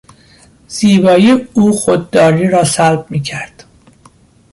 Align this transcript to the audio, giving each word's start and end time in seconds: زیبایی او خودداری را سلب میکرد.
زیبایی 0.67 1.31
او 1.53 1.71
خودداری 1.71 2.47
را 2.49 2.63
سلب 2.63 3.05
میکرد. 3.09 3.63